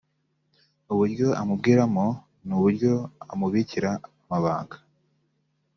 [0.91, 2.05] uburyo amubwiramo
[2.47, 2.91] n’uburyo
[3.31, 4.77] amubikira amabanga